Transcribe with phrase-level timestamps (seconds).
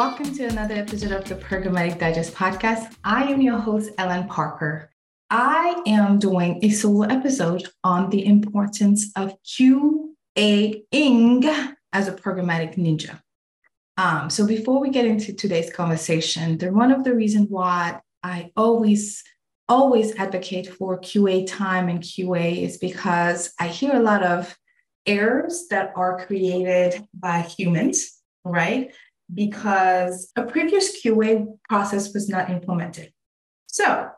[0.00, 2.90] welcome to another episode of the Programmatic Digest podcast.
[3.04, 4.88] I am your host, Ellen Parker.
[5.28, 10.14] I am doing a solo episode on the importance of QAing
[11.92, 13.20] as a programmatic ninja.
[13.98, 18.52] Um, so before we get into today's conversation, the one of the reasons why I
[18.56, 19.22] always
[19.68, 24.56] always advocate for QA time and QA is because I hear a lot of
[25.04, 28.94] errors that are created by humans, right?
[29.32, 33.12] Because a previous QA process was not implemented.
[33.66, 34.10] So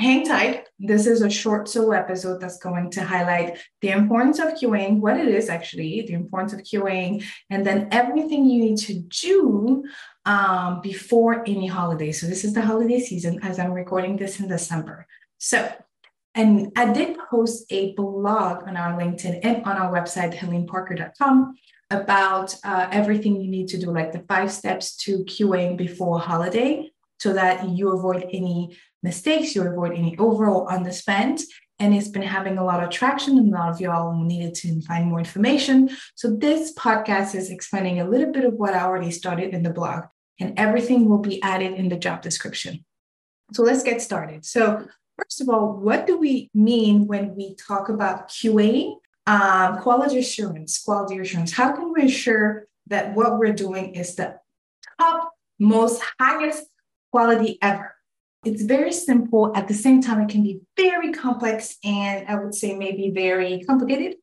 [0.00, 0.66] hang tight.
[0.78, 5.18] This is a short solo episode that's going to highlight the importance of QAing, what
[5.18, 9.84] it is actually, the importance of QAing, and then everything you need to do
[10.24, 12.12] um, before any holiday.
[12.12, 15.06] So this is the holiday season as I'm recording this in December.
[15.38, 15.70] So,
[16.34, 21.56] and I did post a blog on our LinkedIn and on our website, heleneparker.com,
[21.90, 26.90] about uh, everything you need to do, like the five steps to QAing before holiday,
[27.18, 31.42] so that you avoid any mistakes, you avoid any overall underspend.
[31.78, 34.82] And it's been having a lot of traction, and a lot of y'all needed to
[34.82, 35.90] find more information.
[36.14, 39.70] So, this podcast is expanding a little bit of what I already started in the
[39.70, 40.04] blog,
[40.38, 42.84] and everything will be added in the job description.
[43.54, 44.44] So, let's get started.
[44.44, 48.96] So, first of all, what do we mean when we talk about QA?
[49.26, 51.52] Um, quality assurance, quality assurance.
[51.52, 54.38] How can we ensure that what we're doing is the
[54.98, 56.64] top, most highest
[57.12, 57.94] quality ever?
[58.44, 59.52] It's very simple.
[59.54, 63.62] At the same time, it can be very complex and I would say maybe very
[63.64, 64.16] complicated.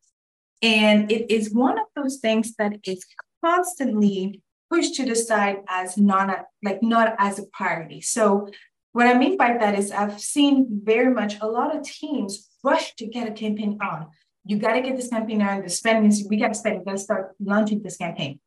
[0.61, 3.05] And it is one of those things that is
[3.45, 8.01] constantly pushed to the side as not like not as a priority.
[8.01, 8.49] So
[8.93, 12.95] what I mean by that is I've seen very much a lot of teams rush
[12.95, 14.07] to get a campaign on.
[14.47, 15.63] You got to get this campaign on.
[15.63, 16.79] The spending we got to spend.
[16.79, 18.39] We got to start launching this campaign.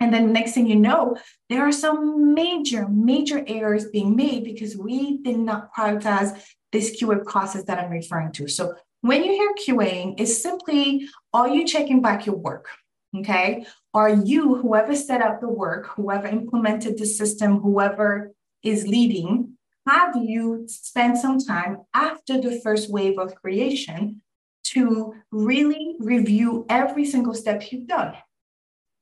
[0.00, 1.16] And then next thing you know,
[1.48, 6.40] there are some major, major errors being made because we did not prioritize
[6.72, 8.48] this QA process that I'm referring to.
[8.48, 12.68] So when you hear QAing, it's simply are you checking back your work?
[13.16, 13.66] Okay.
[13.92, 18.32] Are you, whoever set up the work, whoever implemented the system, whoever
[18.62, 19.56] is leading,
[19.88, 24.22] have you spent some time after the first wave of creation
[24.62, 28.14] to really review every single step you've done?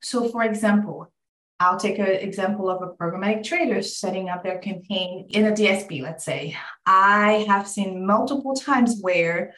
[0.01, 1.11] So, for example,
[1.59, 6.01] I'll take an example of a programmatic trader setting up their campaign in a DSP,
[6.01, 6.55] let's say.
[6.85, 9.53] I have seen multiple times where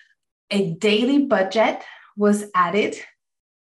[0.50, 1.82] a daily budget
[2.18, 2.96] was added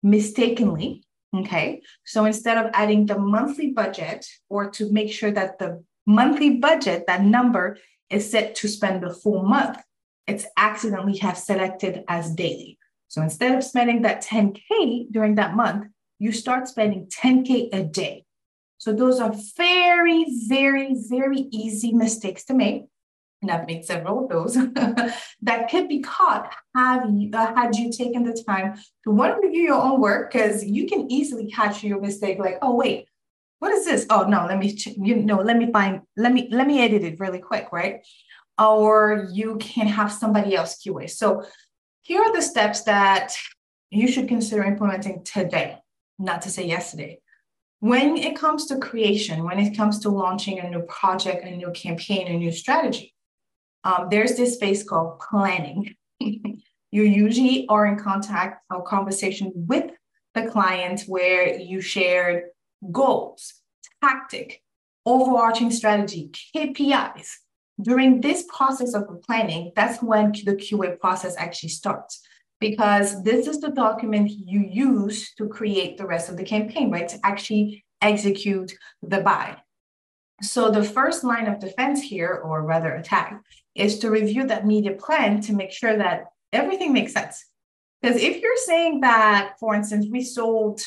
[0.03, 1.03] mistakenly.
[1.35, 1.81] Okay.
[2.05, 7.05] So instead of adding the monthly budget or to make sure that the monthly budget,
[7.07, 7.77] that number
[8.09, 9.77] is set to spend the full month,
[10.27, 12.77] it's accidentally have selected as daily.
[13.07, 15.87] So instead of spending that 10K during that month,
[16.19, 18.25] you start spending 10K a day.
[18.77, 22.85] So those are very, very, very easy mistakes to make.
[23.41, 24.53] And I've made several of those
[25.41, 29.61] that could be caught have you, uh, had you taken the time to one review
[29.61, 33.05] your own work because you can easily catch your mistake like oh wait
[33.59, 36.47] what is this oh no let me ch- you know let me find let me
[36.51, 38.01] let me edit it really quick right
[38.59, 41.43] or you can have somebody else QA so
[42.01, 43.33] here are the steps that
[43.89, 45.77] you should consider implementing today
[46.19, 47.19] not to say yesterday.
[47.79, 51.71] When it comes to creation, when it comes to launching a new project, a new
[51.71, 53.13] campaign, a new strategy,
[53.83, 55.95] um, there's this space called planning.
[56.19, 56.53] you
[56.91, 59.91] usually are in contact or conversation with
[60.33, 62.45] the client where you shared
[62.91, 63.53] goals,
[64.03, 64.61] tactic,
[65.05, 67.29] overarching strategy, KPIs.
[67.79, 72.21] During this process of planning, that's when the QA process actually starts
[72.59, 77.07] because this is the document you use to create the rest of the campaign, right?
[77.07, 78.73] To actually execute
[79.03, 79.57] the buy.
[80.41, 83.41] So the first line of defense here, or rather attack,
[83.75, 87.43] is to review that media plan to make sure that everything makes sense.
[88.01, 90.81] Because if you're saying that, for instance, we sold,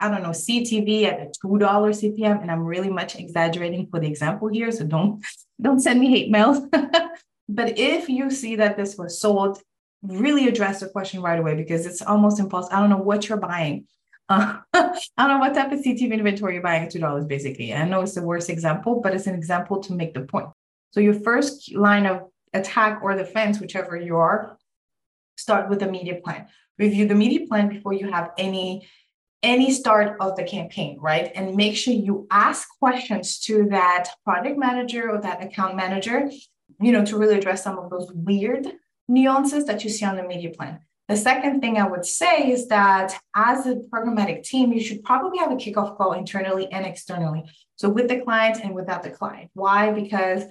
[0.00, 4.06] I don't know, CTV at a $2 CPM, and I'm really much exaggerating for the
[4.06, 5.24] example here, so don't
[5.60, 6.60] don't send me hate mails.
[7.48, 9.62] but if you see that this was sold
[10.02, 12.74] really address the question right away because it's almost impossible.
[12.74, 13.86] I don't know what you're buying.
[14.28, 17.74] Uh, I don't know what type of CTV inventory you're buying at $2 basically.
[17.74, 20.48] I know it's the worst example, but it's an example to make the point.
[20.92, 22.22] So your first line of
[22.52, 24.56] attack or defense, whichever you are,
[25.36, 26.46] start with the media plan.
[26.78, 28.88] Review the media plan before you have any
[29.42, 31.32] any start of the campaign, right?
[31.34, 36.30] And make sure you ask questions to that project manager or that account manager,
[36.80, 38.66] you know, to really address some of those weird
[39.08, 40.80] nuances that you see on the media plan.
[41.08, 45.38] The second thing I would say is that as a programmatic team, you should probably
[45.38, 47.50] have a kickoff call internally and externally.
[47.76, 49.50] So with the client and without the client.
[49.54, 49.90] Why?
[49.90, 50.44] Because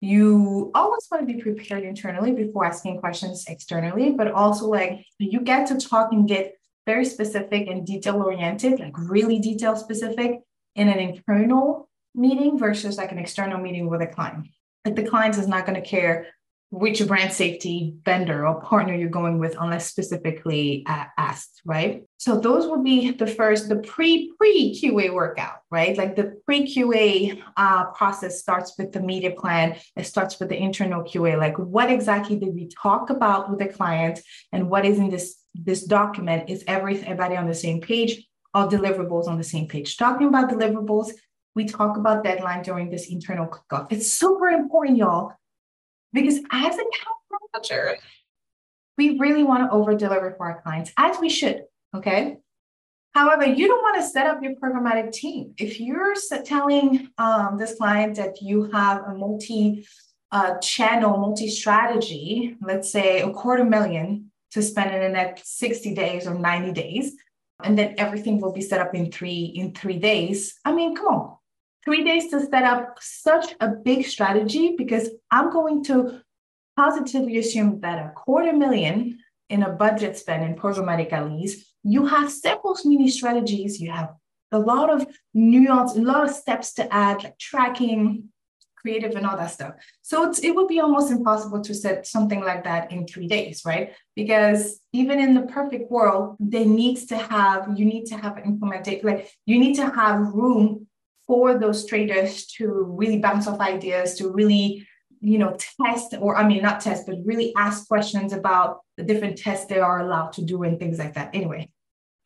[0.00, 5.40] you always want to be prepared internally before asking questions externally, but also like you
[5.40, 6.54] get to talk and get
[6.92, 10.30] very specific and detail oriented, like really detail specific
[10.74, 14.48] in an internal meeting versus like an external meeting with a client.
[14.84, 16.14] Like the client is not going to care
[16.70, 22.04] which brand safety vendor or partner you're going with unless specifically uh, asked, right?
[22.16, 25.96] So those would be the first, the pre pre QA workout, right?
[25.96, 29.76] Like the pre QA uh, process starts with the media plan.
[29.96, 31.36] It starts with the internal QA.
[31.36, 34.20] Like what exactly did we talk about with the client,
[34.52, 36.48] and what is in this this document?
[36.48, 38.26] Is everybody on the same page?
[38.54, 39.96] All deliverables on the same page.
[39.96, 41.12] Talking about deliverables,
[41.54, 43.92] we talk about deadline during this internal kickoff.
[43.92, 45.34] It's super important, y'all
[46.12, 46.88] because as a account
[47.54, 47.96] manager,
[48.98, 51.64] we really want to over deliver for our clients, as we should.
[51.94, 52.38] Okay.
[53.12, 55.54] However, you don't want to set up your programmatic team.
[55.58, 56.14] If you're
[56.44, 59.86] telling um, this client that you have a multi
[60.30, 65.94] uh, channel, multi strategy, let's say a quarter million to spend in the next 60
[65.94, 67.12] days or 90 days,
[67.62, 70.58] and then everything will be set up in three in three days.
[70.64, 71.36] I mean, come on,
[71.84, 76.20] three days to set up such a big strategy because I'm going to
[76.76, 79.18] positively assume that a quarter million
[79.50, 83.80] in a budget spend in programmatic at least, you have several mini strategies.
[83.80, 84.14] You have
[84.52, 88.30] a lot of nuance, a lot of steps to add, like tracking,
[88.80, 89.74] creative, and all that stuff.
[90.02, 93.92] So it would be almost impossible to set something like that in three days, right?
[94.16, 99.04] Because even in the perfect world, they needs to have, you need to have implemented,
[99.04, 100.86] like you need to have room
[101.26, 102.66] for those traders to
[102.98, 104.86] really bounce off ideas, to really,
[105.20, 109.38] you know, test, or I mean, not test, but really ask questions about the different
[109.38, 111.30] tests they are allowed to do and things like that.
[111.34, 111.70] Anyway,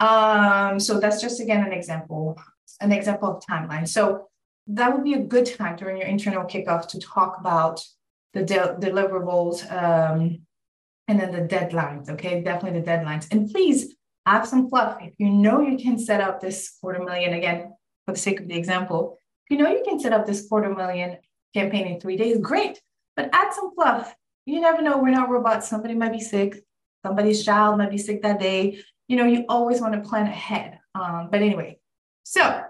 [0.01, 2.39] um, so that's just again an example,
[2.81, 3.87] an example of timeline.
[3.87, 4.29] So
[4.67, 7.83] that would be a good time during your internal kickoff to talk about
[8.33, 10.41] the de- deliverables um,
[11.07, 12.09] and then the deadlines.
[12.09, 13.27] Okay, definitely the deadlines.
[13.31, 13.95] And please
[14.27, 14.99] have some fluff.
[15.01, 17.75] If you know you can set up this quarter million again,
[18.07, 19.19] for the sake of the example,
[19.51, 21.19] you know you can set up this quarter million
[21.55, 22.81] campaign in three days, great.
[23.17, 24.15] But add some fluff.
[24.47, 24.99] You never know.
[24.99, 25.69] We're not robots.
[25.69, 26.63] Somebody might be sick.
[27.05, 28.83] Somebody's child might be sick that day.
[29.09, 30.79] You know, you always want to plan ahead.
[30.95, 31.79] Um, but anyway,
[32.25, 32.64] so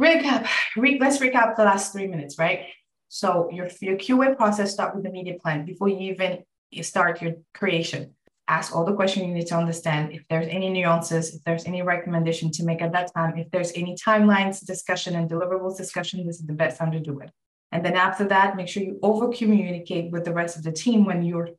[0.00, 0.48] recap.
[0.76, 2.66] Re- let's recap the last three minutes, right?
[3.08, 6.44] So your, your QA process start with the media plan before you even
[6.82, 8.14] start your creation
[8.48, 10.12] ask all the questions you need to understand.
[10.12, 13.72] If there's any nuances, if there's any recommendation to make at that time, if there's
[13.72, 17.30] any timelines discussion and deliverables discussion, this is the best time to do it.
[17.70, 21.04] And then after that, make sure you over communicate with the rest of the team
[21.04, 21.50] when you're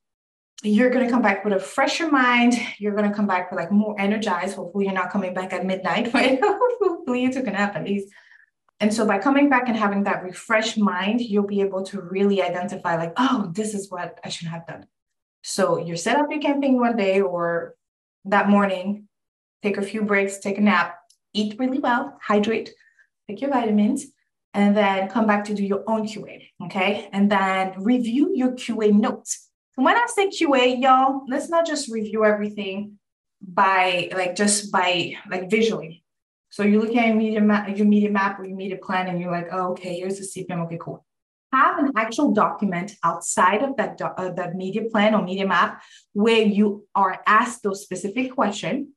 [0.66, 2.54] you're going to come back with a fresher mind.
[2.78, 4.56] You're going to come back with like more energized.
[4.56, 6.38] Hopefully, you're not coming back at midnight, right?
[6.42, 8.12] Hopefully, you took a nap at least.
[8.80, 12.42] And so, by coming back and having that refreshed mind, you'll be able to really
[12.42, 14.86] identify, like, oh, this is what I should have done.
[15.42, 17.74] So, you set up your campaign one day or
[18.26, 19.08] that morning,
[19.62, 20.98] take a few breaks, take a nap,
[21.32, 22.72] eat really well, hydrate,
[23.28, 24.06] take your vitamins,
[24.56, 26.48] and then come back to do your own QA.
[26.64, 27.08] Okay.
[27.12, 29.45] And then review your QA notes.
[29.76, 32.98] When I say QA, y'all, let's not just review everything
[33.42, 36.02] by like just by like visually.
[36.48, 39.20] So you're looking at your media map, your media map or your media plan, and
[39.20, 40.64] you're like, oh, okay, here's the CPM.
[40.64, 41.04] Okay, cool.
[41.52, 45.82] Have an actual document outside of that, do- uh, that media plan or media map
[46.14, 48.88] where you are asked those specific questions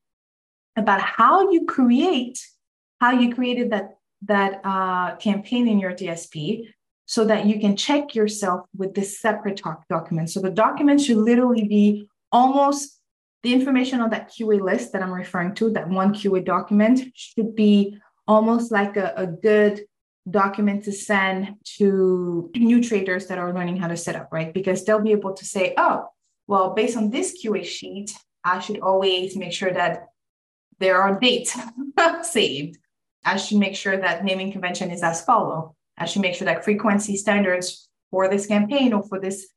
[0.78, 2.40] about how you create,
[3.02, 6.68] how you created that that uh, campaign in your DSP
[7.10, 10.30] so that you can check yourself with this separate document.
[10.30, 13.02] So the document should literally be almost
[13.42, 17.56] the information on that QA list that I'm referring to, that one QA document should
[17.56, 17.98] be
[18.28, 19.86] almost like a, a good
[20.30, 24.54] document to send to new traders that are learning how to set up, right?
[24.54, 26.06] Because they'll be able to say, oh,
[26.46, 28.14] well, based on this QA sheet,
[28.44, 30.10] I should always make sure that
[30.78, 31.58] there are dates
[32.22, 32.78] saved.
[33.26, 35.76] I should make sure that naming convention is as follow.
[36.06, 39.48] Should make sure that frequency standards for this campaign or for this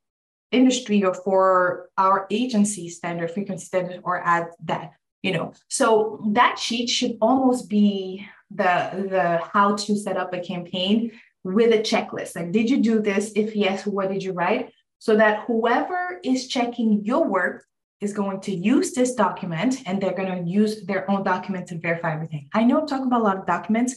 [0.50, 5.54] industry or for our agency standard frequency standard or add that you know.
[5.68, 11.12] So that sheet should almost be the the how to set up a campaign
[11.44, 12.37] with a checklist.
[12.37, 13.32] Like did you do this?
[13.34, 14.72] If yes what did you write?
[14.99, 17.64] So that whoever is checking your work
[18.00, 21.78] is going to use this document and they're going to use their own document to
[21.78, 22.49] verify everything.
[22.52, 23.96] I know I'm talking about a lot of documents,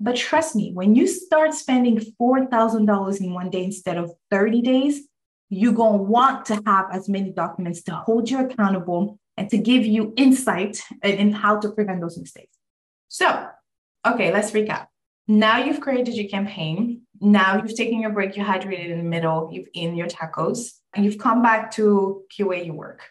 [0.00, 5.08] but trust me, when you start spending $4,000 in one day instead of 30 days,
[5.50, 9.58] you're going to want to have as many documents to hold you accountable and to
[9.58, 12.56] give you insight in how to prevent those mistakes.
[13.08, 13.48] So,
[14.06, 14.86] okay, let's recap.
[15.26, 17.02] Now you've created your campaign.
[17.20, 21.04] Now you've taken your break, you hydrated in the middle, you've eaten your tacos, and
[21.04, 23.02] you've come back to QA your work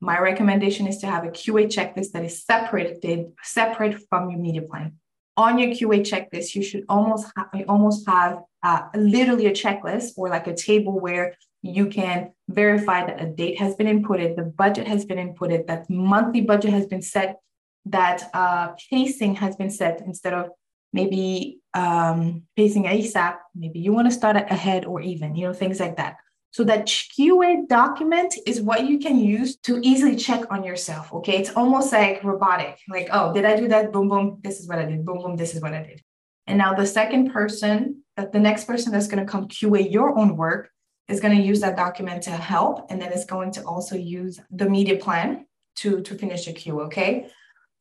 [0.00, 4.62] my recommendation is to have a QA checklist that is separated, separate from your media
[4.62, 4.96] plan.
[5.38, 10.28] On your QA checklist, you should almost have, almost have uh, literally a checklist or
[10.28, 14.88] like a table where you can verify that a date has been inputted, the budget
[14.88, 17.36] has been inputted, that monthly budget has been set,
[17.86, 20.50] that uh, pacing has been set instead of
[20.92, 23.36] maybe um, pacing ASAP.
[23.54, 26.16] Maybe you want to start ahead or even, you know, things like that.
[26.50, 31.12] So that QA document is what you can use to easily check on yourself.
[31.12, 31.36] Okay.
[31.36, 32.78] It's almost like robotic.
[32.88, 33.92] Like, oh, did I do that?
[33.92, 34.38] Boom, boom.
[34.42, 35.04] This is what I did.
[35.04, 35.36] Boom, boom.
[35.36, 36.02] This is what I did.
[36.46, 40.18] And now the second person, that the next person that's going to come QA your
[40.18, 40.70] own work
[41.06, 42.86] is going to use that document to help.
[42.90, 46.80] And then it's going to also use the media plan to, to finish the queue.
[46.82, 47.28] Okay.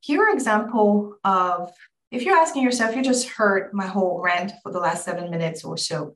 [0.02, 1.72] Here example of
[2.12, 5.64] if you're asking yourself, you just heard my whole rant for the last seven minutes
[5.64, 6.16] or so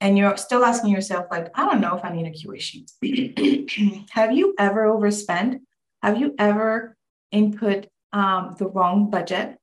[0.00, 2.90] and you're still asking yourself, like, I don't know if I need a QA sheet.
[4.10, 5.62] Have you ever overspent?
[6.02, 6.96] Have you ever
[7.30, 9.58] input um, the wrong budget?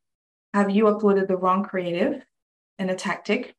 [0.53, 2.22] Have you uploaded the wrong creative
[2.77, 3.56] and a tactic?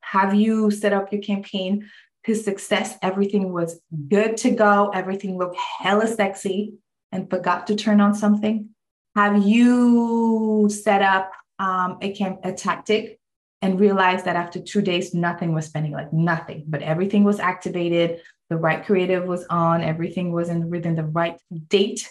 [0.00, 1.90] Have you set up your campaign
[2.24, 2.96] to success?
[3.02, 6.74] Everything was good to go, everything looked hella sexy,
[7.10, 8.68] and forgot to turn on something?
[9.16, 13.17] Have you set up um, a, camp- a tactic
[13.60, 18.20] and realized that after two days, nothing was spending, like nothing, but everything was activated.
[18.50, 22.08] The right creative was on, everything was in within the right date.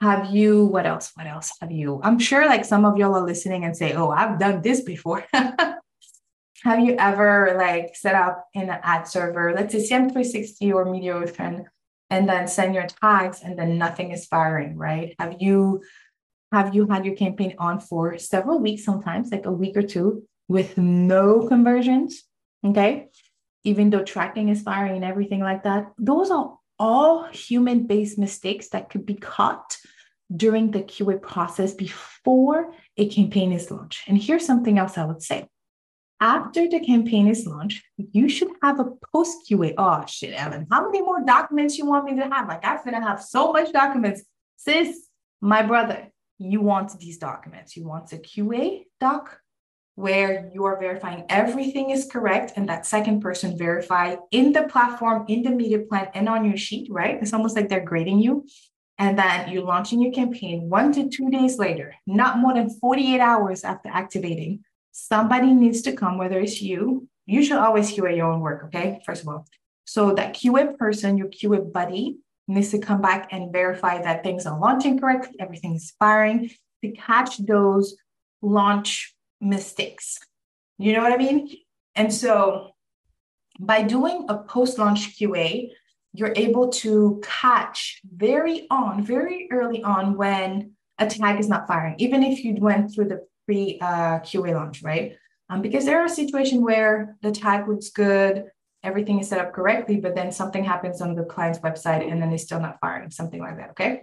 [0.00, 1.10] Have you, what else?
[1.14, 2.00] What else have you?
[2.04, 5.24] I'm sure like some of y'all are listening and say, Oh, I've done this before.
[5.32, 11.64] have you ever like set up in an ad server, let's say CM360 or MediaOcean,
[12.10, 15.14] and then send your tags and then nothing is firing, right?
[15.18, 15.82] Have you
[16.52, 20.27] have you had your campaign on for several weeks sometimes like a week or two
[20.48, 22.24] with no conversions,
[22.64, 23.08] okay,
[23.64, 28.68] even though tracking is firing and everything like that, those are all human based mistakes
[28.70, 29.76] that could be caught
[30.34, 34.08] during the QA process before a campaign is launched.
[34.08, 35.48] And here's something else I would say.
[36.20, 39.74] After the campaign is launched, you should have a post QA.
[39.78, 42.48] Oh shit, Ellen, how many more documents you want me to have?
[42.48, 44.24] Like I'm gonna have so much documents.
[44.56, 45.06] Sis,
[45.40, 47.76] my brother, you want these documents.
[47.76, 49.38] You want a QA doc
[49.98, 55.24] where you are verifying everything is correct and that second person verify in the platform,
[55.26, 57.18] in the media plan, and on your sheet, right?
[57.20, 58.46] It's almost like they're grading you.
[58.98, 63.18] And then you're launching your campaign one to two days later, not more than 48
[63.18, 64.62] hours after activating.
[64.92, 69.00] Somebody needs to come, whether it's you, you should always QA your own work, okay?
[69.04, 69.46] First of all.
[69.84, 74.46] So that QA person, your QA buddy, needs to come back and verify that things
[74.46, 76.50] are launching correctly, everything is firing
[76.84, 77.96] to catch those
[78.42, 80.18] launch mistakes.
[80.78, 81.48] You know what I mean?
[81.94, 82.70] And so
[83.58, 85.70] by doing a post launch QA,
[86.12, 91.94] you're able to catch very on, very early on when a tag is not firing,
[91.98, 95.16] even if you went through the pre uh, QA launch, right?
[95.50, 98.46] Um, because there are situations where the tag looks good,
[98.82, 102.32] everything is set up correctly, but then something happens on the client's website and then
[102.32, 103.70] it's still not firing, something like that.
[103.70, 104.02] Okay.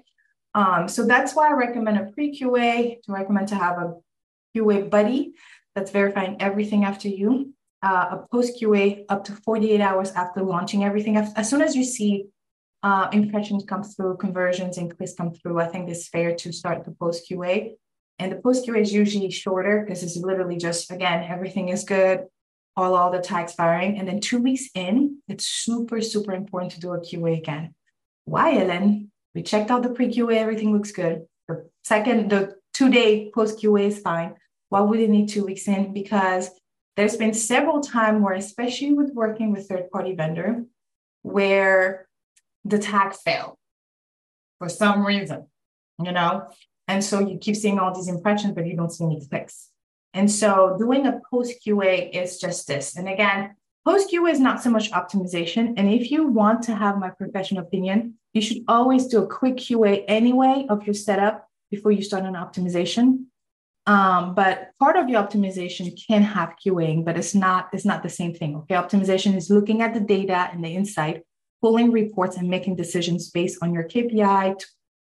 [0.54, 3.94] Um, so that's why I recommend a pre QA to recommend to have a
[4.55, 5.33] QA buddy
[5.75, 10.83] that's verifying everything after you, uh, a post QA up to 48 hours after launching
[10.83, 11.17] everything.
[11.17, 12.27] As soon as you see
[12.81, 16.85] uh, impressions come through, conversions and clicks come through, I think it's fair to start
[16.85, 17.75] the post QA.
[18.17, 22.25] And the post QA is usually shorter because it's literally just, again, everything is good,
[22.77, 24.00] all, all the tags firing.
[24.00, 27.75] And then two weeks in, it's super, super important to do a QA again.
[28.24, 29.12] Why, Ellen?
[29.33, 31.25] We checked out the pre QA, everything looks good.
[31.47, 34.35] The second, the two day post QA is fine.
[34.75, 35.94] Why would it need two weeks in?
[35.94, 36.50] Because
[36.98, 40.65] there's been several times where, especially with working with third party vendor,
[41.22, 42.10] where
[42.65, 43.55] the tag failed
[44.60, 45.48] for some reason,
[46.03, 46.50] you know?
[46.89, 49.70] And so you keep seeing all these impressions, but you don't see any clicks.
[50.13, 52.98] And so doing a post QA is just this.
[52.98, 53.55] And again,
[53.86, 55.75] post QA is not so much optimization.
[55.77, 59.55] And if you want to have my professional opinion, you should always do a quick
[59.55, 63.27] QA anyway of your setup before you start an optimization.
[63.88, 68.10] Um, but part of your optimization can have queuing, but it's not it's not the
[68.10, 68.56] same thing.
[68.56, 71.24] Okay, optimization is looking at the data and the insight,
[71.62, 74.60] pulling reports and making decisions based on your KPI,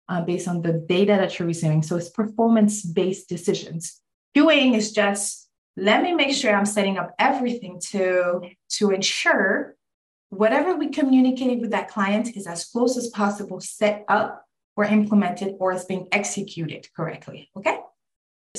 [0.08, 1.82] uh, based on the data that you're receiving.
[1.82, 4.00] So it's performance based decisions.
[4.36, 9.76] QAing is just let me make sure I'm setting up everything to, to ensure
[10.30, 14.44] whatever we communicate with that client is as close as possible set up
[14.76, 17.50] or implemented or is being executed correctly.
[17.56, 17.78] Okay.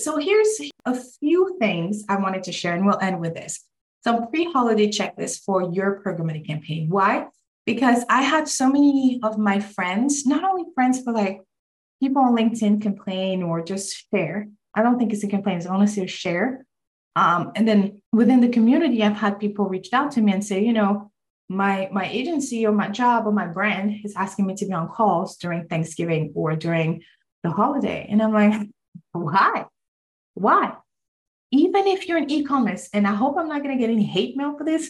[0.04, 3.64] So here's a few things I wanted to share, and we'll end with this.
[4.04, 6.90] Some pre-holiday checklist for your programmatic campaign.
[6.90, 7.28] Why?
[7.66, 11.42] Because I had so many of my friends, not only friends, but like
[12.02, 16.04] people on LinkedIn complain or just share I don't think it's a complaint, it's honestly
[16.04, 16.66] a share.
[17.16, 20.64] Um, and then within the community, I've had people reach out to me and say,
[20.64, 21.12] you know,
[21.50, 24.88] my my agency or my job or my brand is asking me to be on
[24.88, 27.02] calls during Thanksgiving or during
[27.44, 28.08] the holiday.
[28.10, 28.70] And I'm like,
[29.12, 29.66] why?
[30.40, 30.74] Why?
[31.52, 34.38] Even if you're in e-commerce, and I hope I'm not going to get any hate
[34.38, 34.90] mail for this,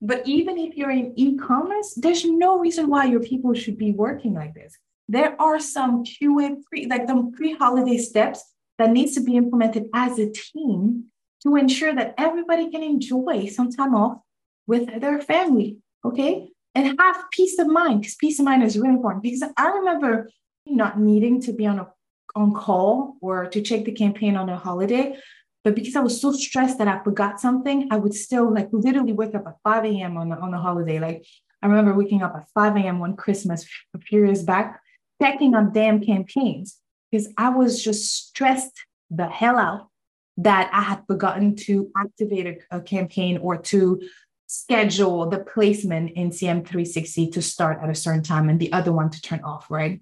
[0.00, 4.32] but even if you're in e-commerce, there's no reason why your people should be working
[4.32, 4.76] like this.
[5.08, 8.42] There are some QA pre, like the pre-holiday steps
[8.78, 11.06] that needs to be implemented as a team
[11.42, 14.18] to ensure that everybody can enjoy some time off
[14.66, 16.50] with their family, okay?
[16.74, 19.22] And have peace of mind, because peace of mind is really important.
[19.22, 20.30] Because I remember
[20.66, 21.88] not needing to be on a
[22.34, 25.16] on call or to check the campaign on a holiday,
[25.64, 29.12] but because I was so stressed that I forgot something, I would still like literally
[29.12, 30.16] wake up at 5 a.m.
[30.16, 30.98] on the, on the holiday.
[30.98, 31.24] Like
[31.62, 32.98] I remember waking up at 5 a.m.
[32.98, 34.80] one Christmas a few years back,
[35.20, 36.78] checking on damn campaigns
[37.10, 39.88] because I was just stressed the hell out
[40.38, 44.00] that I had forgotten to activate a, a campaign or to
[44.46, 49.10] schedule the placement in CM360 to start at a certain time and the other one
[49.10, 50.00] to turn off, right?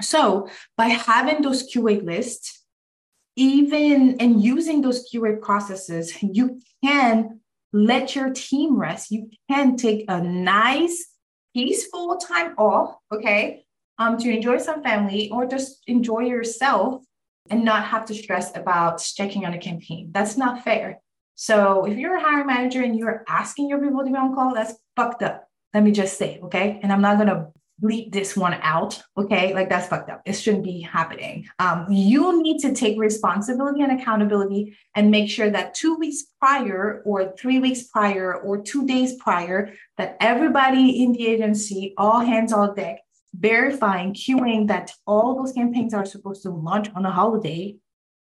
[0.00, 2.64] So by having those QA lists,
[3.36, 7.40] even and using those QA processes, you can
[7.72, 9.10] let your team rest.
[9.10, 11.06] You can take a nice,
[11.54, 13.64] peaceful time off, okay,
[13.98, 17.04] um, to enjoy some family or just enjoy yourself
[17.50, 20.10] and not have to stress about checking on a campaign.
[20.12, 21.00] That's not fair.
[21.34, 24.54] So if you're a hiring manager and you're asking your people to be on call,
[24.54, 25.46] that's fucked up.
[25.72, 26.80] Let me just say, okay?
[26.82, 27.48] And I'm not gonna
[27.82, 29.54] bleep this one out, okay?
[29.54, 30.22] Like that's fucked up.
[30.24, 31.46] It shouldn't be happening.
[31.58, 37.02] Um, you need to take responsibility and accountability and make sure that two weeks prior,
[37.04, 42.52] or three weeks prior, or two days prior, that everybody in the agency, all hands
[42.52, 43.00] on deck,
[43.34, 47.76] verifying, queuing that all those campaigns are supposed to launch on a holiday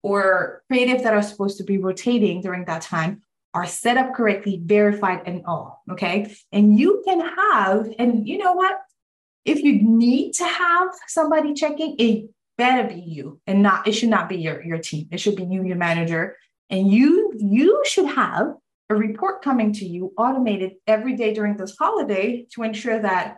[0.03, 3.21] or creative that are supposed to be rotating during that time
[3.53, 5.83] are set up correctly, verified, and all.
[5.91, 6.33] Okay.
[6.51, 8.79] And you can have, and you know what?
[9.45, 14.10] If you need to have somebody checking, it better be you and not, it should
[14.10, 15.08] not be your, your team.
[15.12, 16.38] It should be you, your manager.
[16.69, 18.54] And you, you should have
[18.89, 23.38] a report coming to you automated every day during this holiday to ensure that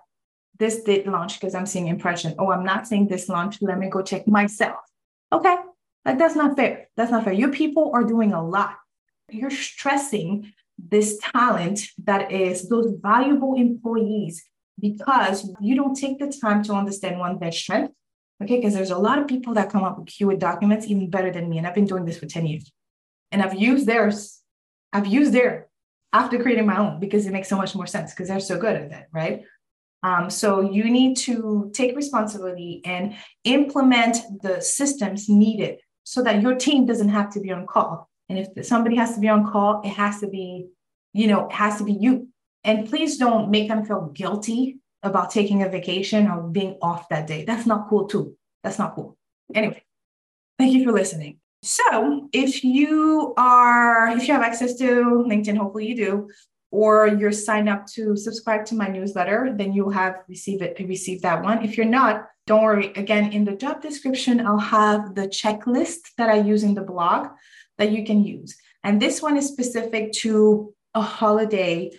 [0.60, 2.36] this did launch because I'm seeing impression.
[2.38, 3.62] Oh, I'm not seeing this launch.
[3.62, 4.80] Let me go check myself.
[5.32, 5.56] Okay.
[6.06, 6.90] Like that's not fair.
[6.98, 7.34] That's not fair.
[7.34, 8.76] Your people are doing a lot.
[9.30, 14.44] You're stressing this talent that is those valuable employees
[14.80, 17.94] because you don't take the time to understand one their strength.
[18.42, 21.32] Okay, because there's a lot of people that come up with QA documents even better
[21.32, 21.60] than me.
[21.60, 22.72] And I've been doing this for 10 years.
[23.32, 24.42] And I've used theirs,
[24.92, 25.68] I've used their
[26.12, 28.76] after creating my own because it makes so much more sense because they're so good
[28.76, 29.44] at that, right?
[30.04, 36.56] Um, so you need to take responsibility and implement the systems needed so that your
[36.56, 38.10] team doesn't have to be on call.
[38.30, 40.68] And if somebody has to be on call, it has to be,
[41.14, 42.28] you know, it has to be you.
[42.64, 47.28] And please don't make them feel guilty about taking a vacation or being off that
[47.28, 47.44] day.
[47.44, 48.38] That's not cool, too.
[48.64, 49.18] That's not cool.
[49.54, 49.84] Anyway,
[50.58, 51.40] thank you for listening.
[51.62, 54.86] So, if you are, if you have access to
[55.28, 56.30] LinkedIn, hopefully you do,
[56.72, 61.22] or you're signed up to subscribe to my newsletter, then you'll have received it, received
[61.24, 61.64] that one.
[61.64, 62.88] If you're not, don't worry.
[62.96, 67.28] Again, in the job description, I'll have the checklist that I use in the blog
[67.78, 68.58] that you can use.
[68.84, 71.92] And this one is specific to a holiday,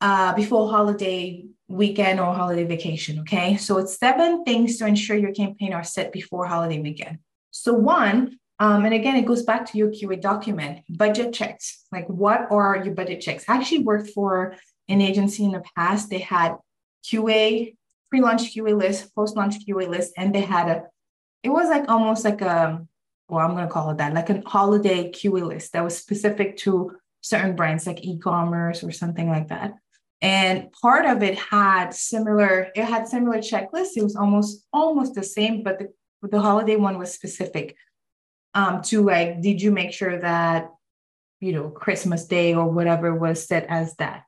[0.00, 3.20] uh, before holiday weekend or holiday vacation.
[3.20, 3.56] Okay.
[3.56, 7.18] So it's seven things to ensure your campaign are set before holiday weekend.
[7.50, 11.84] So, one, um, and again, it goes back to your QA document budget checks.
[11.92, 13.44] Like, what are your budget checks?
[13.48, 14.56] I actually worked for
[14.88, 16.08] an agency in the past.
[16.08, 16.56] They had
[17.04, 17.76] QA,
[18.10, 20.84] pre launch QA list, post launch QA list, and they had a,
[21.42, 22.86] it was like almost like a,
[23.28, 26.56] well, I'm going to call it that, like a holiday QA list that was specific
[26.58, 29.74] to certain brands like e commerce or something like that.
[30.22, 33.96] And part of it had similar, it had similar checklists.
[33.96, 35.92] It was almost almost the same, but the,
[36.28, 37.76] the holiday one was specific
[38.54, 40.70] um, to like, did you make sure that,
[41.40, 44.22] you know, Christmas Day or whatever was set as that?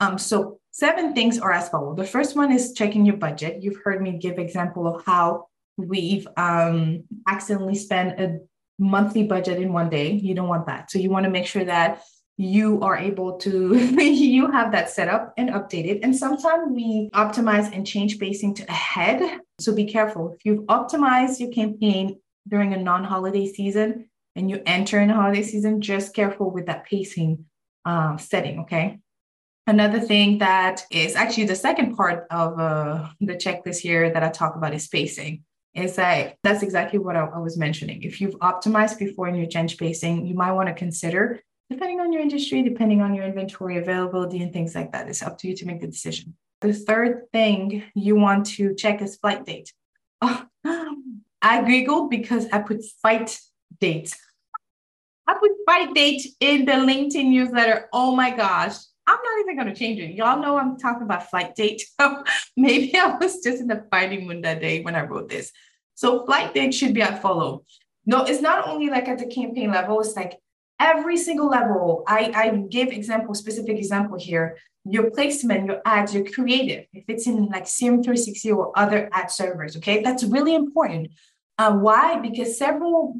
[0.00, 1.96] Um, so seven things are as follows.
[1.96, 3.62] The first one is checking your budget.
[3.62, 8.40] You've heard me give example of how we've um, accidentally spent a
[8.78, 10.10] monthly budget in one day.
[10.12, 10.90] You don't want that.
[10.90, 12.02] So you want to make sure that
[12.40, 17.70] you are able to you have that set up and updated and sometimes we optimize
[17.74, 22.78] and change pacing to ahead so be careful if you've optimized your campaign during a
[22.78, 27.46] non-holiday season and you enter in a holiday season, just careful with that pacing
[27.84, 28.60] um, setting.
[28.60, 28.98] Okay.
[29.66, 34.30] Another thing that is actually the second part of uh, the checklist here that I
[34.30, 38.02] talk about is pacing Is that that's exactly what I, I was mentioning.
[38.02, 42.12] If you've optimized before in your change pacing, you might want to consider, depending on
[42.12, 45.08] your industry, depending on your inventory availability and things like that.
[45.08, 46.34] It's up to you to make the decision.
[46.60, 49.72] The third thing you want to check is flight date.
[50.20, 50.44] Oh,
[51.42, 53.38] I Googled because I put flight
[53.80, 54.14] date.
[55.26, 57.88] I put flight date in the LinkedIn newsletter.
[57.92, 58.74] Oh my gosh.
[59.06, 60.14] I'm not even going to change it.
[60.14, 61.82] Y'all know I'm talking about flight date.
[62.56, 65.50] maybe I was just in the fighting mood that day when I wrote this.
[65.94, 67.64] So flight date should be at follow.
[68.06, 70.38] No, it's not only like at the campaign level, it's like
[70.80, 72.02] every single level.
[72.08, 74.56] I, I give example, specific example here.
[74.84, 79.76] Your placement, your ads, your creative, if it's in like CM360 or other ad servers,
[79.76, 81.10] okay, that's really important.
[81.58, 82.18] Uh, why?
[82.18, 83.14] Because several,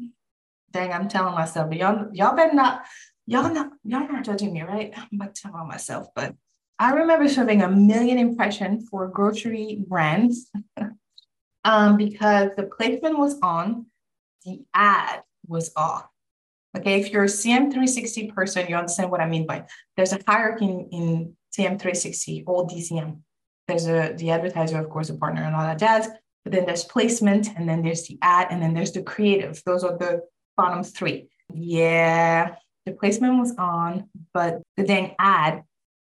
[0.71, 2.85] dang, I'm telling myself, but y'all, y'all better not,
[3.27, 4.91] y'all not, y'all not judging me, right?
[4.97, 6.33] I'm about to tell myself, but
[6.79, 10.49] I remember serving a million impression for grocery brands
[11.63, 13.85] um, because the placement was on,
[14.45, 16.07] the ad was off.
[16.77, 19.65] Okay, if you're a CM360 person, you understand what I mean by
[19.97, 23.19] there's a hierarchy in, in CM360 or DCM.
[23.67, 26.07] There's a the advertiser, of course, a partner, and all that jazz.
[26.43, 29.61] But then there's placement, and then there's the ad, and then there's the creative.
[29.65, 30.21] Those are the
[30.55, 31.29] bottom three.
[31.53, 32.55] Yeah,
[32.85, 35.63] the placement was on, but the dang ad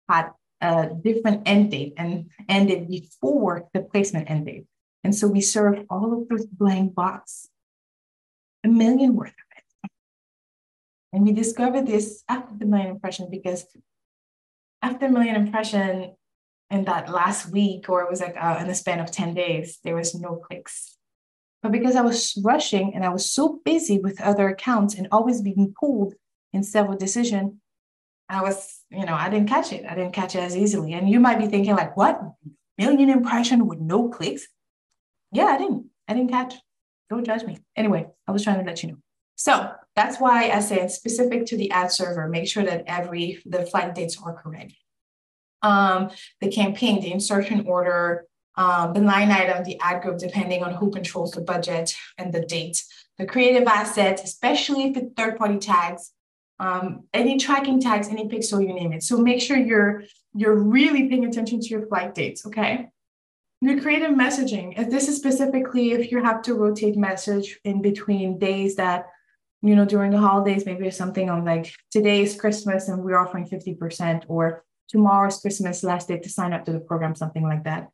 [0.10, 4.66] had a different end date and ended before the placement end date.
[5.04, 7.48] And so we served all of those blank box,
[8.64, 9.51] a million worth of.
[11.14, 13.66] And we discovered this after the million impression because
[14.82, 16.16] after million impression,
[16.72, 19.80] in that last week, or it was like uh, in the span of 10 days,
[19.84, 20.98] there was no clicks.
[21.62, 25.42] But because I was rushing and I was so busy with other accounts and always
[25.42, 26.16] being pulled
[26.54, 27.54] in several decisions,
[28.30, 29.86] I was, you know, I didn't catch it.
[29.86, 30.94] I didn't catch it as easily.
[30.94, 32.20] And you might be thinking, like, what?
[32.78, 34.48] Million impression with no clicks?
[35.34, 35.88] Yeah, I didn't.
[36.08, 36.56] I didn't catch.
[37.10, 37.58] Don't judge me.
[37.76, 38.98] Anyway, I was trying to let you know.
[39.36, 39.72] So
[40.02, 42.28] that's why I say it's specific to the ad server.
[42.28, 44.74] Make sure that every the flight dates are correct
[45.62, 46.10] um,
[46.40, 50.92] the campaign, the insertion order, um, the line item, the ad group, depending on who
[50.92, 52.84] controls the budget and the date.
[53.18, 56.12] The creative assets, especially if it's third-party tags,
[56.60, 59.04] um, any tracking tags, any pixel, you name it.
[59.04, 62.88] So make sure you're you're really paying attention to your flight dates, okay?
[63.62, 68.40] The creative messaging, if this is specifically if you have to rotate message in between
[68.40, 69.08] days that,
[69.62, 73.18] you know, during the holidays, maybe there's something on like today is Christmas and we're
[73.18, 77.64] offering 50%, or tomorrow's Christmas last day to sign up to the program, something like
[77.64, 77.90] that.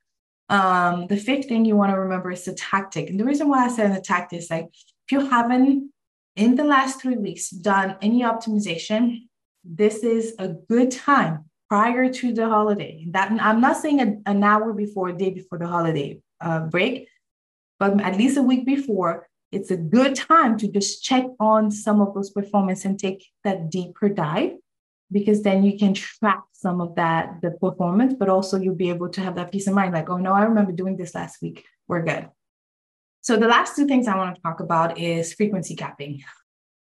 [0.50, 3.10] Um, the fifth thing you want to remember is the tactic.
[3.10, 5.92] And the reason why I said the tactic is like if you haven't
[6.36, 9.28] in the last three weeks done any optimization,
[9.66, 13.06] this is a good time prior to the holiday.
[13.10, 17.10] That I'm not saying a, an hour before, a day before the holiday uh, break,
[17.78, 22.02] but at least a week before, it's a good time to just check on some
[22.02, 24.54] of those performance and take that deeper dive
[25.12, 29.10] because then you can track some of that the performance but also you'll be able
[29.10, 31.66] to have that peace of mind like oh no i remember doing this last week.
[31.88, 32.28] We're good.
[33.22, 36.24] So the last two things i want to talk about is frequency capping.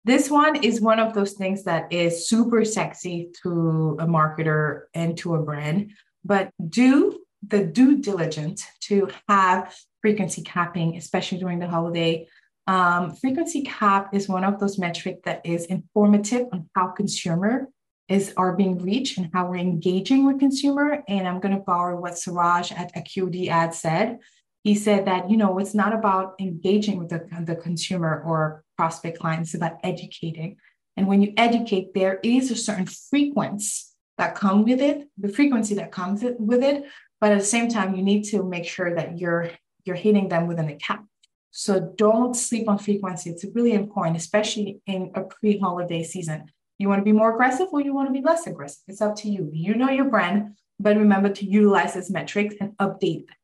[0.05, 5.17] This one is one of those things that is super sexy to a marketer and
[5.19, 5.93] to a brand
[6.25, 12.27] but do the due diligence to have frequency capping especially during the holiday
[12.71, 17.69] um, frequency cap is one of those metrics that is informative on how consumer
[18.09, 21.03] is are being reached and how we're engaging with consumer.
[21.09, 24.21] And I'm going to borrow what Suraj at Acuity Ad said.
[24.63, 29.19] He said that, you know, it's not about engaging with the, the consumer or prospect
[29.19, 30.57] clients, it's about educating.
[30.97, 35.75] And when you educate, there is a certain frequency that come with it, the frequency
[35.75, 36.85] that comes with it.
[37.21, 39.51] But at the same time, you need to make sure that you're
[39.85, 41.05] you're hitting them within a cap.
[41.51, 43.31] So don't sleep on frequency.
[43.31, 46.45] It's really important, especially in a pre-holiday season.
[46.79, 48.83] You want to be more aggressive or you want to be less aggressive?
[48.89, 49.51] It's up to you.
[49.53, 53.37] You know your brand, but remember to utilize this metrics and update them.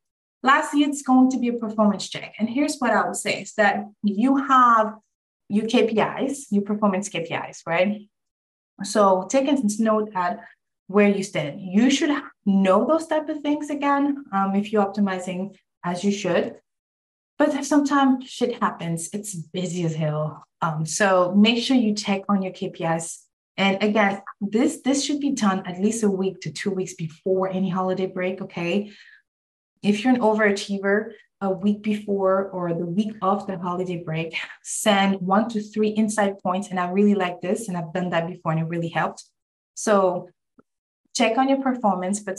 [0.42, 2.34] Lastly, it's going to be a performance check.
[2.38, 4.94] And here's what I would say is that you have
[5.48, 8.08] your KPIs, your performance KPIs, right?
[8.82, 10.40] So take a note at
[10.86, 11.60] where you stand.
[11.60, 12.10] You should
[12.44, 16.56] know those type of things again um, if you're optimizing as you should.
[17.38, 19.10] But sometimes shit happens.
[19.12, 20.44] It's busy as hell.
[20.62, 25.30] Um, so make sure you check on your KPIs and again, this this should be
[25.30, 28.42] done at least a week to two weeks before any holiday break.
[28.42, 28.92] Okay.
[29.82, 35.20] If you're an overachiever, a week before or the week of the holiday break, send
[35.20, 36.68] one to three insight points.
[36.68, 39.24] And I really like this, and I've done that before, and it really helped.
[39.74, 40.28] So
[41.14, 42.38] check on your performance, but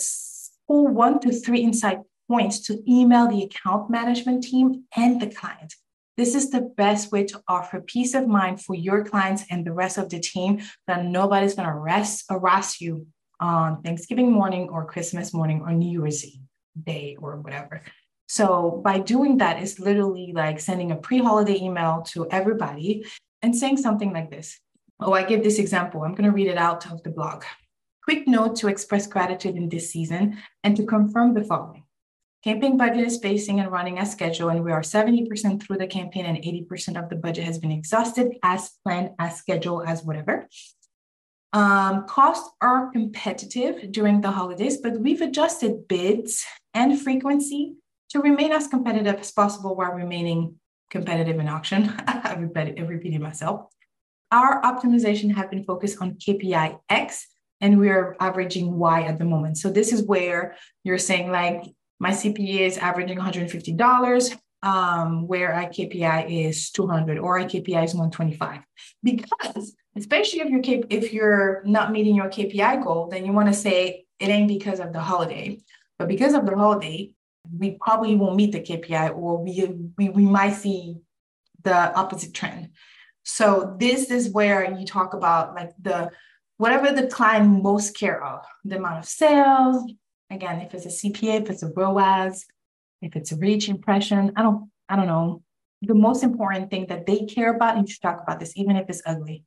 [0.68, 5.76] pull one to three insight points to email the account management team and the client.
[6.18, 9.74] This is the best way to offer peace of mind for your clients and the
[9.74, 13.08] rest of the team that nobody's going to harass you
[13.40, 16.42] on Thanksgiving morning or Christmas morning or New Year's Eve
[16.84, 17.84] Day or whatever.
[18.28, 23.06] So by doing that, it's literally like sending a pre-holiday email to everybody
[23.42, 24.60] and saying something like this.
[25.00, 26.02] Oh, I give this example.
[26.04, 27.44] I'm going to read it out of the blog.
[28.04, 31.84] Quick note to express gratitude in this season and to confirm the following.
[32.48, 36.26] Campaign budget is pacing and running as scheduled, and we are 70% through the campaign,
[36.26, 40.48] and 80% of the budget has been exhausted as planned, as scheduled, as whatever.
[41.52, 47.76] Um, costs are competitive during the holidays, but we've adjusted bids and frequency
[48.12, 50.56] to remain as competitive as possible while remaining
[50.90, 51.94] competitive in auction.
[52.08, 53.68] I've repeated myself.
[54.32, 57.28] Our optimization have been focused on KPI X,
[57.60, 59.58] and we're averaging Y at the moment.
[59.58, 60.56] So this is where
[60.86, 67.84] you're saying like my CPA is averaging $150, um, where IKPI is 200 or IKPI
[67.84, 68.62] is 125.
[69.04, 73.54] Because especially if you're if you're not meeting your KPI goal, then you want to
[73.54, 75.60] say it ain't because of the holiday,
[76.00, 77.12] but because of the holiday,
[77.58, 79.66] we probably won't meet the KPI or we,
[79.98, 80.98] we, we might see
[81.64, 82.70] the opposite trend.
[83.24, 86.12] So this is where you talk about like the
[86.58, 89.92] whatever the client most care of, the amount of sales,
[90.30, 92.46] Again, if it's a CPA, if it's a ROAS,
[93.02, 95.44] if it's a reach impression, I don't, I don't know.
[95.82, 98.76] The most important thing that they care about, and you should talk about this, even
[98.76, 99.44] if it's ugly.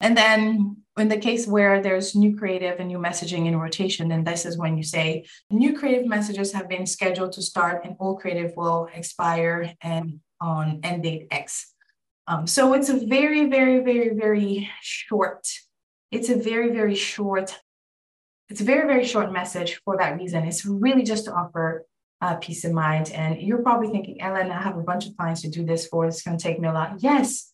[0.00, 4.24] And then in the case where there's new creative and new messaging in rotation, then
[4.24, 8.20] this is when you say new creative messages have been scheduled to start and old
[8.20, 11.72] creative will expire and on end date X.
[12.26, 15.46] Um, so it's a very, very, very, very short.
[16.10, 17.58] It's a very, very short
[18.48, 20.44] it's a very, very short message for that reason.
[20.44, 21.86] It's really just to offer
[22.20, 23.10] uh, peace of mind.
[23.12, 26.06] And you're probably thinking, Ellen, I have a bunch of clients to do this for.
[26.06, 26.96] It's going to take me a lot.
[26.98, 27.52] Yes,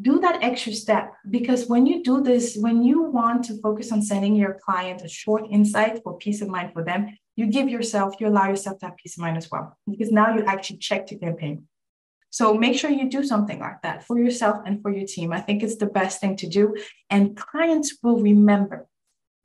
[0.00, 4.02] do that extra step because when you do this, when you want to focus on
[4.02, 8.14] sending your client a short insight for peace of mind for them, you give yourself,
[8.18, 11.06] you allow yourself to have peace of mind as well because now you actually check
[11.06, 11.66] the campaign.
[12.30, 15.32] So make sure you do something like that for yourself and for your team.
[15.32, 16.74] I think it's the best thing to do.
[17.10, 18.88] And clients will remember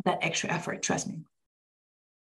[0.08, 1.22] that extra effort, trust me.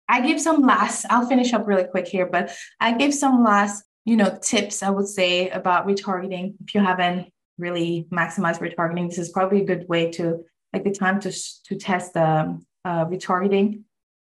[0.09, 3.85] I give some last, I'll finish up really quick here, but I give some last,
[4.05, 6.57] you know, tips I would say about retargeting.
[6.62, 10.44] If you haven't really maximized retargeting, this is probably a good way to
[10.75, 11.33] like the time to,
[11.66, 13.85] to test the uh, retargeting.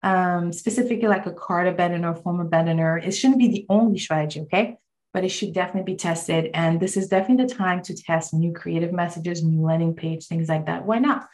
[0.03, 3.05] um, specifically like a cart abandoner, form abandoner.
[3.05, 4.79] It shouldn't be the only strategy, okay?
[5.13, 6.51] But it should definitely be tested.
[6.55, 10.49] And this is definitely the time to test new creative messages, new landing page, things
[10.49, 10.87] like that.
[10.87, 11.29] Why not?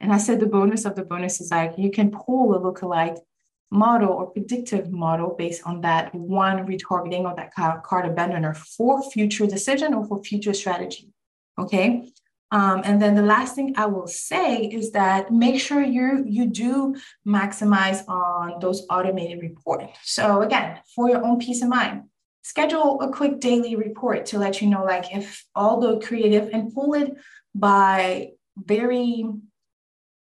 [0.00, 3.18] And I said the bonus of the bonus is like you can pull a lookalike
[3.70, 9.46] model or predictive model based on that one retargeting or that card abandoner for future
[9.46, 11.12] decision or for future strategy.
[11.58, 12.10] Okay.
[12.50, 16.46] Um, and then the last thing I will say is that make sure you you
[16.46, 19.90] do maximize on those automated reporting.
[20.02, 22.04] So again, for your own peace of mind,
[22.42, 26.72] schedule a quick daily report to let you know like if all the creative and
[26.72, 27.14] pull it
[27.54, 29.26] by very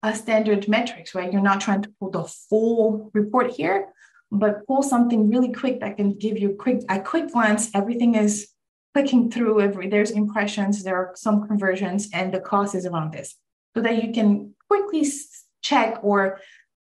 [0.03, 1.33] uh, standard metrics, right?
[1.33, 3.89] You're not trying to pull the full report here,
[4.31, 7.71] but pull something really quick that can give you quick a quick glance.
[7.75, 8.49] Everything is
[8.97, 13.35] clicking through every there's impressions there are some conversions and the cost is around this
[13.77, 15.07] so that you can quickly
[15.61, 16.41] check or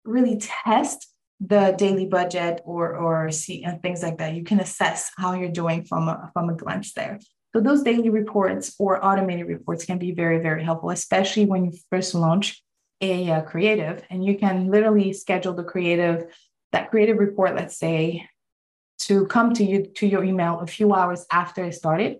[0.05, 1.07] really test
[1.39, 5.61] the daily budget or or see and things like that you can assess how you're
[5.63, 7.21] doing from a, from a glance there
[7.53, 11.73] so those daily reports or automated reports can be very very helpful especially when you
[11.89, 12.65] first launch
[13.03, 16.35] a, a creative and you can literally schedule the creative
[16.71, 18.27] that creative report let's say
[19.03, 22.19] to come to you to your email a few hours after it started.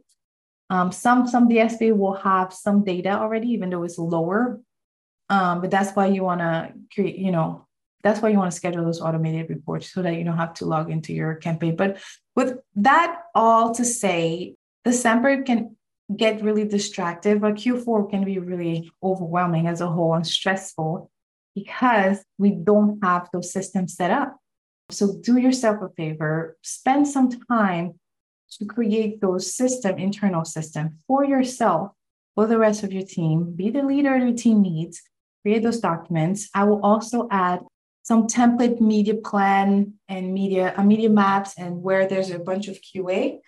[0.69, 4.61] Um, some some DSP will have some data already, even though it's lower.
[5.29, 7.67] Um, but that's why you want to create, you know,
[8.03, 10.67] that's why you want to schedule those automated reports so that you don't have to
[10.67, 11.77] log into your campaign.
[11.77, 12.03] But
[12.35, 15.77] with that all to say, December can
[16.15, 21.11] get really distracted, but Q4 can be really overwhelming as a whole and stressful
[21.55, 24.37] because we don't have those systems set up.
[24.91, 27.99] So do yourself a favor, spend some time
[28.59, 31.93] to create those system, internal system for yourself,
[32.35, 33.53] for the rest of your team.
[33.55, 35.01] Be the leader your team needs.
[35.43, 36.49] Create those documents.
[36.55, 37.61] I will also add
[38.03, 42.79] some template media plan and media uh, media maps and where there's a bunch of
[42.81, 43.39] QA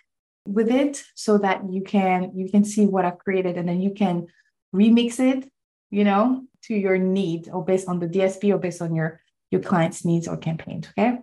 [0.45, 3.91] with it so that you can you can see what I've created and then you
[3.91, 4.27] can
[4.73, 5.49] remix it,
[5.89, 9.61] you know, to your need or based on the DSP or based on your your
[9.61, 10.87] client's needs or campaigns.
[10.97, 11.19] Okay.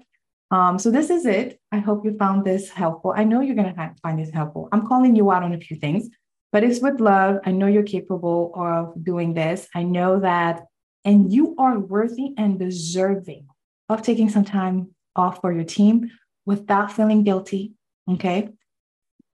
[0.50, 1.58] Um, so this is it.
[1.72, 3.14] I hope you found this helpful.
[3.16, 4.68] I know you're to find this helpful.
[4.70, 6.10] I'm calling you out on a few things,
[6.52, 7.38] but it's with love.
[7.46, 9.66] I know you're capable of doing this.
[9.74, 10.66] I know that,
[11.06, 13.46] and you are worthy and deserving
[13.88, 16.10] of taking some time off for your team
[16.44, 17.72] without feeling guilty.
[18.10, 18.50] Okay.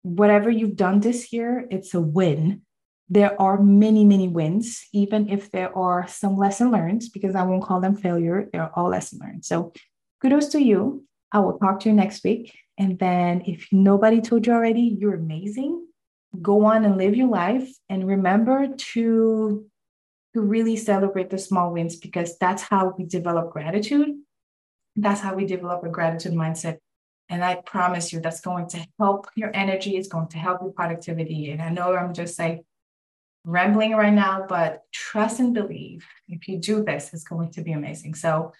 [0.02, 2.62] Whatever you've done this year, it's a win.
[3.08, 7.64] There are many, many wins, even if there are some lesson learned, because I won't
[7.64, 8.48] call them failure.
[8.52, 9.44] They're all lesson learned.
[9.44, 9.72] So
[10.20, 11.04] kudos to you.
[11.32, 12.54] I will talk to you next week.
[12.78, 15.86] And then if nobody told you already, you're amazing.
[16.40, 17.68] Go on and live your life.
[17.88, 19.66] And remember to,
[20.34, 24.08] to really celebrate the small wins because that's how we develop gratitude.
[24.96, 26.78] That's how we develop a gratitude mindset.
[27.28, 29.96] And I promise you, that's going to help your energy.
[29.96, 31.50] It's going to help your productivity.
[31.50, 32.64] And I know I'm just like
[33.44, 37.72] rambling right now, but trust and believe if you do this, it's going to be
[37.72, 38.14] amazing.
[38.14, 38.52] So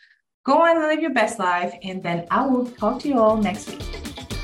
[0.48, 1.74] Go on and live your best life.
[1.82, 4.37] And then I will talk to you all next week.